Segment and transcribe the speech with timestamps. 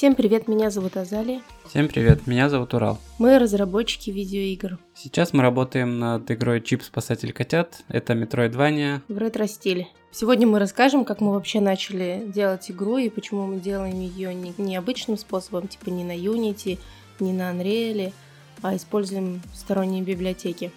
[0.00, 1.42] Всем привет, меня зовут Азалия.
[1.66, 2.98] Всем привет, меня зовут Урал.
[3.18, 4.78] Мы разработчики видеоигр.
[4.94, 7.82] Сейчас мы работаем над игрой Чип Спасатель котят.
[7.88, 9.02] Это Metroidvania.
[9.08, 9.88] В ретро-стиле.
[10.10, 14.54] Сегодня мы расскажем, как мы вообще начали делать игру и почему мы делаем ее не
[14.56, 16.78] необычным способом, типа не на Unity,
[17.18, 18.14] не на Unreal,
[18.62, 20.72] а используем сторонние библиотеки.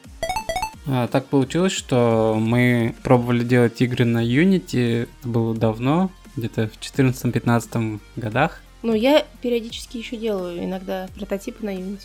[0.86, 6.78] А, так получилось, что мы пробовали делать игры на Unity, это было давно, где-то в
[6.78, 8.60] 14-15 годах.
[8.84, 12.04] Ну, я периодически еще делаю иногда прототипы на Unity.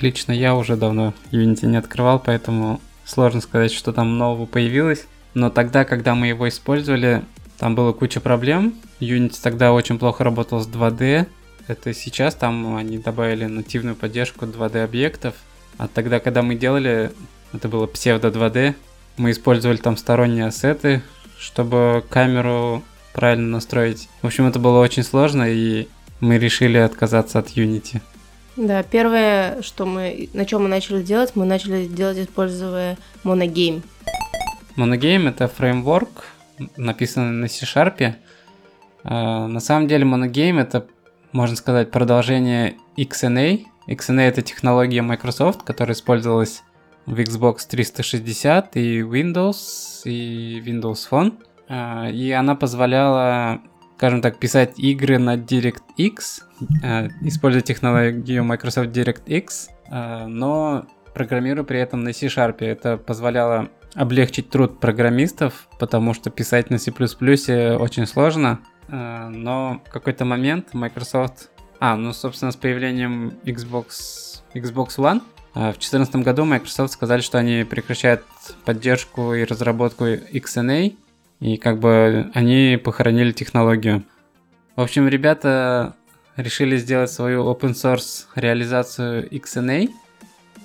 [0.00, 5.06] Лично я уже давно Unity не открывал, поэтому сложно сказать, что там нового появилось.
[5.34, 7.22] Но тогда, когда мы его использовали,
[7.58, 8.74] там было куча проблем.
[9.00, 11.26] Unity тогда очень плохо работал с 2D.
[11.68, 15.34] Это сейчас там они добавили нативную поддержку 2D объектов.
[15.76, 17.12] А тогда, когда мы делали,
[17.52, 18.74] это было псевдо 2D.
[19.18, 21.02] Мы использовали там сторонние ассеты,
[21.38, 22.82] чтобы камеру
[23.12, 24.08] правильно настроить.
[24.22, 25.86] В общем, это было очень сложно, и
[26.24, 28.00] мы решили отказаться от Unity.
[28.56, 33.82] Да, первое, что мы, на чем мы начали делать, мы начали делать, используя Monogame.
[34.76, 36.24] Monogame— это фреймворк,
[36.76, 38.14] написанный на C-Sharp.
[39.02, 40.86] А, на самом деле Monogame— это,
[41.32, 43.64] можно сказать, продолжение XNA.
[43.88, 46.62] XNA— это технология Microsoft, которая использовалась
[47.06, 51.34] в Xbox 360 и Windows, и Windows Phone.
[51.68, 53.60] А, и она позволяла
[53.96, 56.42] скажем так, писать игры на DirectX,
[56.82, 62.56] э, используя технологию Microsoft DirectX, э, но программируя при этом на C-Sharp.
[62.58, 68.60] Это позволяло облегчить труд программистов, потому что писать на C++ очень сложно.
[68.88, 71.50] Э, но в какой-то момент Microsoft...
[71.80, 75.20] А, ну, собственно, с появлением Xbox, Xbox One
[75.54, 78.24] в 2014 году Microsoft сказали, что они прекращают
[78.64, 80.96] поддержку и разработку XNA,
[81.44, 84.02] и как бы они похоронили технологию.
[84.76, 85.94] В общем, ребята
[86.36, 89.90] решили сделать свою open source реализацию XNA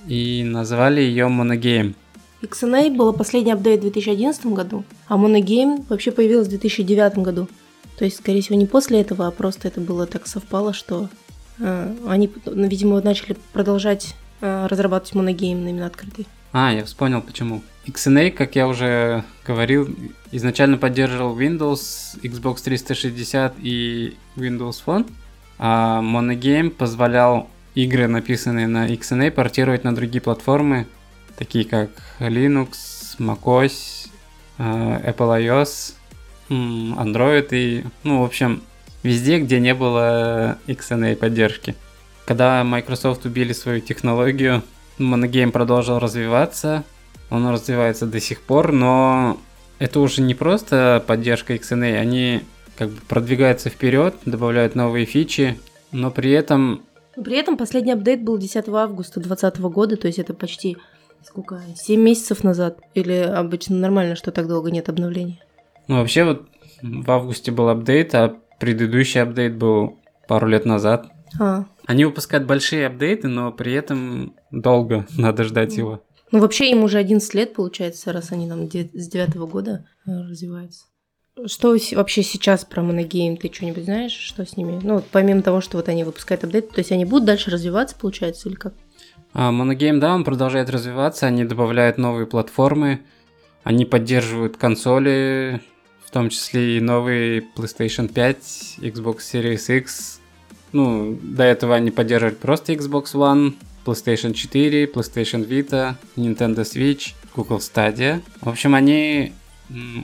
[0.08, 1.96] и назвали ее Monogame.
[2.42, 7.50] XNA было последний апдейт в 2011 году, а Monogame вообще появилась в 2009 году.
[7.98, 11.10] То есть, скорее всего, не после этого, а просто это было так совпало, что
[11.60, 16.26] э, они, видимо, начали продолжать э, разрабатывать Monogame на именно открытый.
[16.54, 17.62] А, я вспомнил почему.
[17.90, 19.90] XNA, как я уже говорил,
[20.32, 25.10] изначально поддерживал Windows, Xbox 360 и Windows Phone,
[25.58, 30.88] а Monogame позволял игры, написанные на XNA, портировать на другие платформы,
[31.38, 31.90] такие как
[32.20, 32.70] Linux,
[33.18, 34.10] macOS,
[34.58, 35.94] э, Apple iOS,
[36.50, 38.62] Android и, ну, в общем,
[39.04, 41.76] везде, где не было XNA поддержки.
[42.26, 44.64] Когда Microsoft убили свою технологию,
[45.00, 46.84] Monogame продолжил развиваться,
[47.30, 49.38] он развивается до сих пор, но
[49.80, 52.42] это уже не просто поддержка XNA, они
[52.78, 55.60] как бы продвигаются вперед, добавляют новые фичи,
[55.92, 56.84] но при этом...
[57.16, 60.78] При этом последний апдейт был 10 августа 2020 года, то есть это почти
[61.24, 62.80] сколько, 7 месяцев назад?
[62.94, 65.42] Или обычно нормально, что так долго нет обновлений?
[65.88, 66.48] Ну, вообще вот
[66.82, 71.08] в августе был апдейт, а предыдущий апдейт был пару лет назад.
[71.40, 71.66] А.
[71.86, 76.02] Они выпускают большие апдейты, но при этом долго надо ждать его.
[76.32, 80.86] Ну, вообще им уже 11 лет, получается, раз они нам с девятого года э, развиваются.
[81.46, 83.38] Что вообще сейчас про Monogame?
[83.38, 84.80] Ты что-нибудь знаешь, что с ними?
[84.84, 88.50] Ну, помимо того, что вот они выпускают апдейты, то есть они будут дальше развиваться, получается,
[88.50, 88.74] или как?
[89.34, 93.02] А, Monogame, да, он продолжает развиваться, они добавляют новые платформы,
[93.64, 95.62] они поддерживают консоли,
[96.06, 100.20] в том числе и новые PlayStation 5, Xbox Series X.
[100.72, 103.54] Ну, до этого они поддерживали просто Xbox One,
[103.86, 108.22] PlayStation 4, PlayStation Vita, Nintendo Switch, Google Stadia.
[108.42, 109.34] В общем, они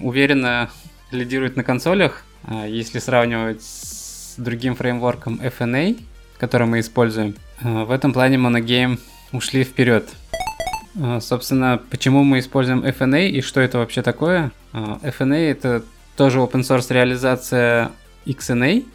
[0.01, 0.69] уверенно
[1.11, 5.99] лидируют на консолях, а, если сравнивать с другим фреймворком FNA,
[6.37, 7.35] который мы используем.
[7.61, 8.99] А, в этом плане Monogame
[9.31, 10.09] ушли вперед.
[11.01, 14.51] А, собственно, почему мы используем FNA и что это вообще такое?
[14.73, 15.83] FNA это
[16.15, 17.91] тоже open source реализация
[18.25, 18.85] XNA.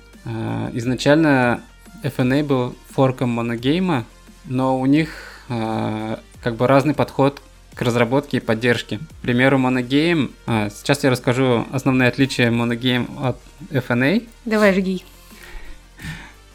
[0.74, 1.62] Изначально
[2.02, 4.04] FNA был форком Monogame,
[4.44, 5.10] но у них
[5.48, 7.42] э, как бы разный подход
[7.74, 8.98] к разработке и поддержке.
[8.98, 10.32] К примеру, Monogame.
[10.46, 13.38] А, сейчас я расскажу основные отличия Monogame от
[13.70, 14.28] FNA.
[14.44, 15.04] Давай, жги.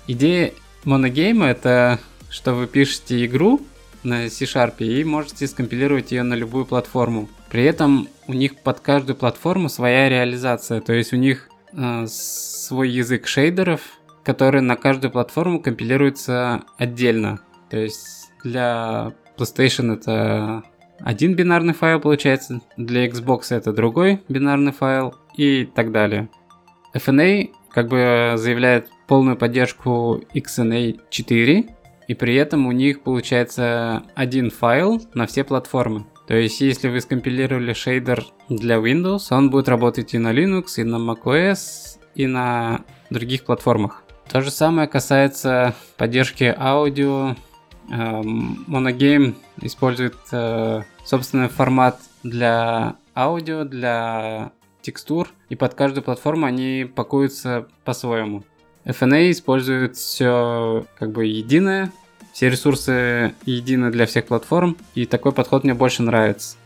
[0.07, 0.53] Идея
[0.83, 1.99] Monogame это
[2.35, 3.61] что вы пишете игру
[4.03, 7.29] на C-Sharp и можете скомпилировать ее на любую платформу.
[7.49, 12.89] При этом у них под каждую платформу своя реализация, то есть у них э, свой
[12.89, 13.79] язык шейдеров,
[14.23, 17.39] который на каждую платформу компилируется отдельно.
[17.69, 20.63] То есть для PlayStation это
[20.99, 26.29] один бинарный файл получается, для Xbox это другой бинарный файл и так далее.
[26.93, 31.65] FNA как бы заявляет полную поддержку XNA 4,
[32.07, 36.05] и при этом у них получается один файл на все платформы.
[36.27, 40.83] То есть, если вы скомпилировали шейдер для Windows, он будет работать и на Linux, и
[40.83, 44.03] на macOS, и на других платформах.
[44.29, 47.35] То же самое касается поддержки аудио.
[47.89, 54.51] Эм, Monogame использует э, собственный формат для аудио, для
[54.81, 58.43] текстур, и под каждую платформу они пакуются по-своему.
[58.85, 61.91] FNA использует все как бы единое,
[62.33, 66.57] все ресурсы едины для всех платформ, и такой подход мне больше нравится.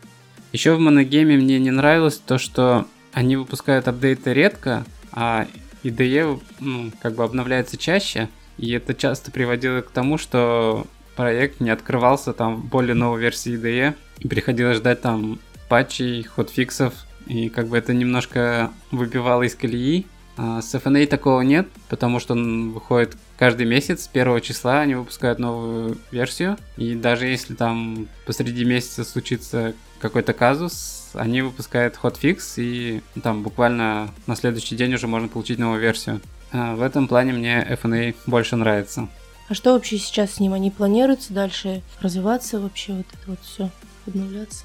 [0.52, 5.48] Еще в моногейме мне не нравилось то, что они выпускают апдейты редко, а
[5.84, 10.86] IDE ну, как бы обновляется чаще, и это часто приводило к тому, что
[11.20, 15.38] проект не открывался там в более новой версии IDE, и приходилось ждать там
[15.68, 16.94] патчей, ходфиксов,
[17.28, 20.06] и как бы это немножко выбивало из колеи.
[20.38, 24.96] А с FNA такого нет, потому что он выходит каждый месяц, с первого числа они
[24.96, 32.54] выпускают новую версию, и даже если там посреди месяца случится какой-то казус, они выпускают хотфикс,
[32.60, 36.22] и там буквально на следующий день уже можно получить новую версию.
[36.54, 39.10] А в этом плане мне FNA больше нравится.
[39.50, 40.54] А что вообще сейчас с ним?
[40.54, 43.70] Они планируются дальше развиваться вообще, вот это вот все,
[44.06, 44.64] обновляться?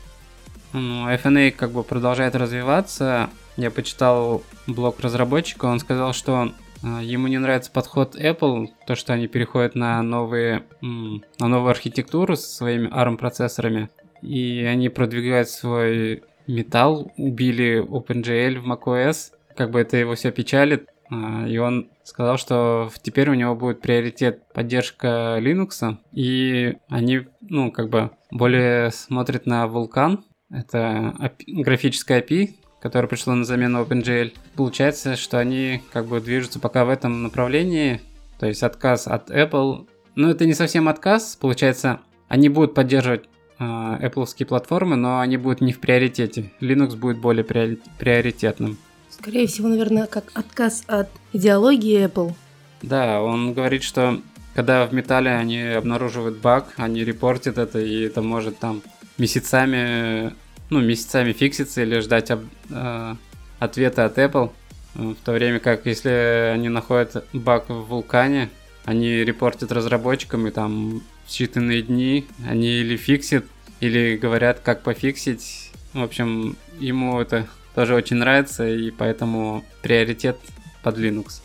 [0.75, 3.31] Ну, FNA как бы продолжает развиваться.
[3.57, 6.53] Я почитал блог разработчика, он сказал, что
[6.83, 12.37] а, ему не нравится подход Apple, то, что они переходят на новые, на новую архитектуру
[12.37, 13.89] со своими ARM процессорами,
[14.21, 20.89] и они продвигают свой металл, убили OpenGL в macOS, как бы это его все печалит,
[21.09, 27.73] а, и он сказал, что теперь у него будет приоритет поддержка Linux, и они, ну,
[27.73, 34.33] как бы более смотрят на Vulkan, это API, графическая API, которая пришла на замену OpenGL.
[34.57, 38.01] Получается, что они как бы движутся пока в этом направлении,
[38.39, 39.89] то есть отказ от Apple.
[40.15, 43.25] Ну, это не совсем отказ, получается, они будут поддерживать
[43.59, 46.53] э, Apple платформы, но они будут не в приоритете.
[46.61, 48.77] Linux будет более приоритетным.
[49.19, 52.35] Скорее всего, наверное, как отказ от идеологии Apple.
[52.83, 54.21] Да, он говорит, что
[54.55, 58.83] когда в металле они обнаруживают баг, они репортят это, и это может там
[59.19, 60.33] месяцами
[60.71, 63.15] ну, месяцами фиксится или ждать об, э,
[63.59, 64.51] ответа от Apple.
[64.95, 68.49] В то время как если они находят баг в вулкане,
[68.85, 73.45] они репортят разработчикам и там в считанные дни они или фиксят,
[73.81, 75.71] или говорят, как пофиксить.
[75.93, 80.39] В общем, ему это тоже очень нравится, и поэтому приоритет
[80.83, 81.41] под Linux.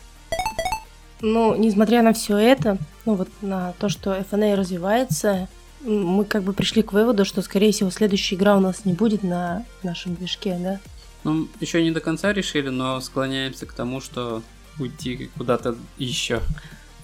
[1.20, 5.48] Ну, несмотря на все это, ну вот на то, что FNA развивается,
[5.82, 9.22] мы как бы пришли к выводу, что, скорее всего, следующая игра у нас не будет
[9.22, 10.80] на нашем движке, да?
[11.24, 14.42] Ну, еще не до конца решили, но склоняемся к тому, что
[14.78, 16.40] уйти куда-то еще.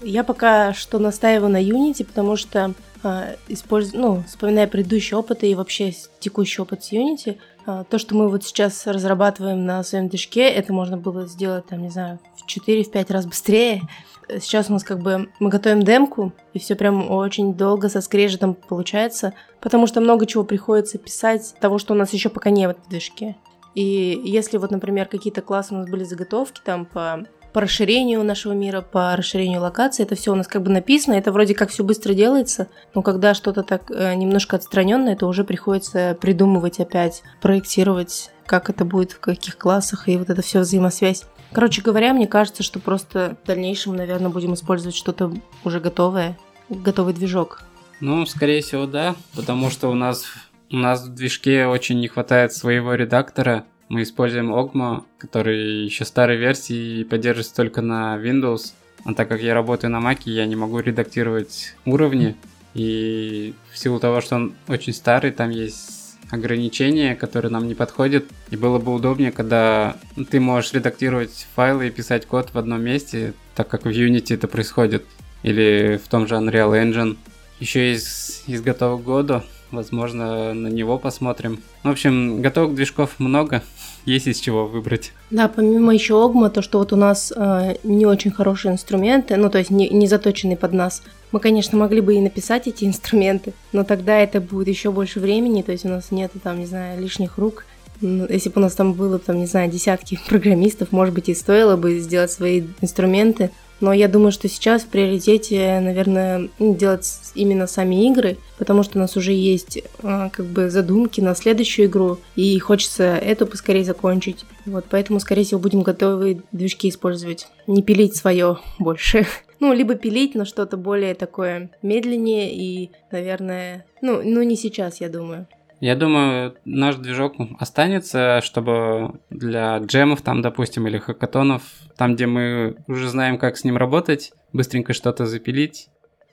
[0.02, 3.92] Я пока что настаиваю на Unity, потому что э, использ...
[3.92, 8.44] ну, вспоминая предыдущий опыт и вообще текущий опыт с Unity, э, то, что мы вот
[8.44, 13.26] сейчас разрабатываем на своем движке, это можно было сделать, там, не знаю, в 4-5 раз
[13.26, 13.82] быстрее,
[14.28, 18.54] Сейчас у нас как бы мы готовим демку, и все прям очень долго со скрежетом
[18.54, 22.88] получается, потому что много чего приходится писать, того, что у нас еще пока нет в
[22.88, 23.36] движке.
[23.76, 28.52] И если вот, например, какие-то классы у нас были заготовки там по по расширению нашего
[28.52, 30.02] мира, по расширению локации.
[30.02, 33.34] Это все у нас как бы написано, это вроде как все быстро делается, но когда
[33.34, 39.20] что-то так э, немножко отстраненное, то уже приходится придумывать опять, проектировать, как это будет, в
[39.20, 41.24] каких классах, и вот это все взаимосвязь.
[41.52, 45.32] Короче говоря, мне кажется, что просто в дальнейшем, наверное, будем использовать что-то
[45.64, 46.36] уже готовое,
[46.68, 47.62] готовый движок.
[48.00, 50.24] Ну, скорее всего, да, потому что у нас
[50.70, 53.64] у нас в движке очень не хватает своего редактора.
[53.88, 58.72] Мы используем Ogma, который еще старой версии и поддерживается только на Windows.
[59.04, 62.34] А так как я работаю на Mac, я не могу редактировать уровни.
[62.74, 68.24] И в силу того, что он очень старый, там есть ограничения, которые нам не подходят.
[68.50, 69.96] И было бы удобнее, когда
[70.30, 74.48] ты можешь редактировать файлы и писать код в одном месте, так как в Unity это
[74.48, 75.04] происходит.
[75.44, 77.16] Или в том же Unreal Engine.
[77.60, 81.60] Еще из, из готовых года, возможно, на него посмотрим.
[81.82, 83.62] В общем, готовых движков много,
[84.04, 85.12] есть из чего выбрать.
[85.30, 89.50] Да, помимо еще Огма, то, что вот у нас э, не очень хорошие инструменты, ну
[89.50, 93.52] то есть не, не заточенные под нас, мы, конечно, могли бы и написать эти инструменты,
[93.72, 97.00] но тогда это будет еще больше времени, то есть у нас нет там, не знаю,
[97.00, 97.64] лишних рук.
[98.02, 101.76] Если бы у нас там было, там, не знаю, десятки программистов, может быть, и стоило
[101.76, 107.66] бы сделать свои инструменты, Но я думаю, что сейчас в приоритете, наверное, ну, делать именно
[107.66, 112.18] сами игры, потому что у нас уже есть а, как бы задумки на следующую игру,
[112.36, 114.44] и хочется эту поскорее закончить.
[114.64, 117.48] Вот, поэтому, скорее всего, будем готовы движки использовать.
[117.66, 119.26] Не пилить свое больше.
[119.58, 125.08] Ну, либо пилить, но что-то более такое медленнее и, наверное, ну, ну не сейчас, я
[125.08, 125.46] думаю.
[125.80, 131.62] Я думаю, наш движок останется, чтобы для джемов там, допустим, или хакатонов,
[131.96, 135.88] там, где мы уже знаем, как с ним работать, быстренько что-то запилить.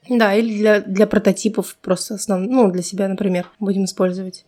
[0.09, 2.41] Да, или для, для прототипов просто основ...
[2.41, 4.45] ну, для себя, например, будем использовать.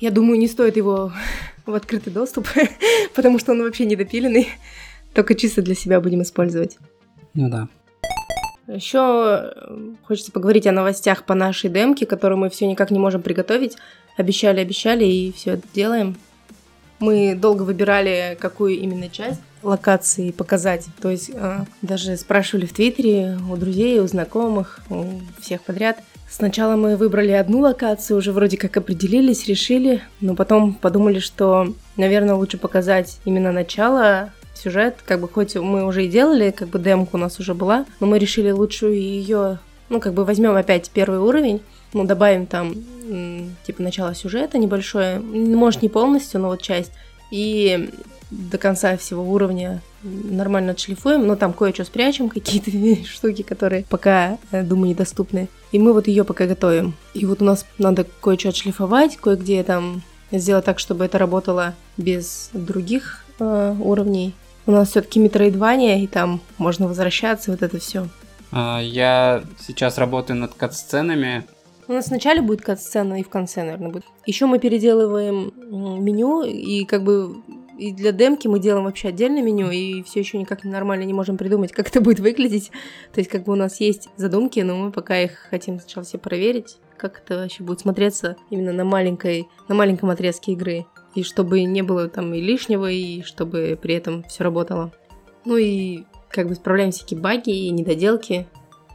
[0.00, 1.12] Я думаю, не стоит его
[1.66, 2.48] в открытый доступ,
[3.14, 4.48] потому что он вообще недопиленный.
[5.14, 6.78] Только чисто для себя будем использовать.
[7.34, 7.68] Ну да.
[8.74, 9.52] Еще
[10.06, 13.76] хочется поговорить о новостях по нашей демке, которую мы все никак не можем приготовить.
[14.16, 16.16] Обещали, обещали, и все это делаем.
[17.00, 20.86] Мы долго выбирали, какую именно часть локации показать.
[21.00, 25.04] То есть э, даже спрашивали в Твиттере у друзей, у знакомых, у
[25.40, 25.98] всех подряд.
[26.30, 32.36] Сначала мы выбрали одну локацию, уже вроде как определились, решили, но потом подумали, что, наверное,
[32.36, 37.16] лучше показать именно начало сюжет, как бы хоть мы уже и делали, как бы демка
[37.16, 41.18] у нас уже была, но мы решили лучше ее, ну, как бы возьмем опять первый
[41.18, 41.60] уровень,
[41.92, 42.74] ну, добавим там,
[43.66, 46.92] типа, начало сюжета небольшое, может, не полностью, но вот часть,
[47.30, 47.90] и
[48.30, 52.70] до конца всего уровня нормально отшлифуем, но там кое-что спрячем, какие-то
[53.08, 55.48] штуки, которые пока, э, думаю, недоступны.
[55.72, 56.94] И мы вот ее пока готовим.
[57.14, 60.02] И вот у нас надо кое-что отшлифовать, кое-где там
[60.32, 64.34] сделать так, чтобы это работало без других э, уровней.
[64.66, 68.08] У нас все-таки метроидвания, и там можно возвращаться, вот это все.
[68.52, 71.44] А, я сейчас работаю над кат-сценами,
[71.90, 74.04] у нас вначале будет кат-сцена и в конце, наверное, будет.
[74.24, 75.52] Еще мы переделываем
[76.00, 77.42] меню, и как бы
[77.80, 81.36] и для демки мы делаем вообще отдельное меню, и все еще никак нормально не можем
[81.36, 82.70] придумать, как это будет выглядеть.
[83.12, 86.18] То есть, как бы у нас есть задумки, но мы пока их хотим сначала все
[86.18, 90.86] проверить, как это вообще будет смотреться именно на маленькой, на маленьком отрезке игры.
[91.14, 94.92] И чтобы не было там и лишнего, и чтобы при этом все работало.
[95.44, 98.46] Ну и как бы исправляем всякие баги и недоделки.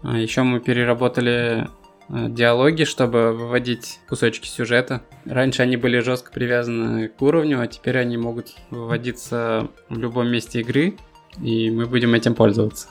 [0.04, 1.68] А еще мы переработали
[2.10, 5.02] Э, диалоги, чтобы выводить кусочки сюжета.
[5.26, 10.62] Раньше они были жестко привязаны к уровню, а теперь они могут выводиться в любом месте
[10.62, 10.96] игры,
[11.42, 12.88] и мы будем этим пользоваться.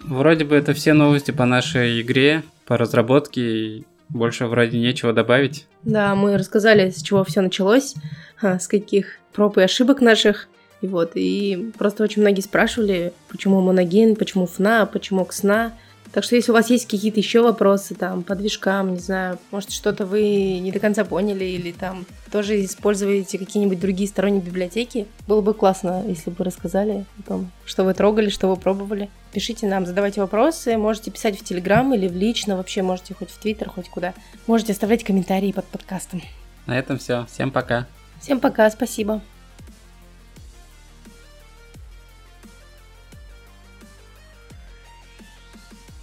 [0.00, 5.66] Вроде бы это все новости по нашей игре, по разработке, больше вроде нечего добавить.
[5.82, 7.94] Да, мы рассказали, с чего все началось,
[8.40, 10.48] с каких проб и ошибок наших.
[10.80, 15.72] И вот, и просто очень многие спрашивали, почему моноген, почему ФНА, почему КСНА.
[16.12, 19.70] Так что если у вас есть какие-то еще вопросы там по движкам, не знаю, может
[19.70, 25.40] что-то вы не до конца поняли или там тоже используете какие-нибудь другие сторонние библиотеки, было
[25.40, 29.08] бы классно, если бы рассказали о том, что вы трогали, что вы пробовали.
[29.32, 33.38] Пишите нам, задавайте вопросы, можете писать в Телеграм или в лично, вообще можете хоть в
[33.38, 34.12] Твиттер, хоть куда.
[34.46, 36.20] Можете оставлять комментарии под подкастом.
[36.66, 37.26] На этом все.
[37.32, 37.86] Всем пока.
[38.20, 39.22] Всем пока, спасибо.